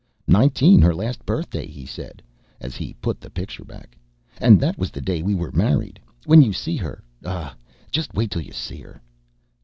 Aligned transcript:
"Nineteen 0.25 0.81
her 0.81 0.95
last 0.95 1.23
birthday," 1.27 1.67
he 1.67 1.85
said, 1.85 2.23
as 2.59 2.75
he 2.75 2.93
put 3.03 3.21
the 3.21 3.29
picture 3.29 3.63
back; 3.63 3.95
"and 4.39 4.59
that 4.59 4.75
was 4.75 4.89
the 4.89 4.99
day 4.99 5.21
we 5.21 5.35
were 5.35 5.51
married. 5.51 5.99
When 6.25 6.41
you 6.41 6.53
see 6.53 6.75
her 6.77 7.03
ah, 7.23 7.55
just 7.91 8.15
wait 8.15 8.31
till 8.31 8.41
you 8.41 8.51
see 8.51 8.77
her!" 8.79 8.99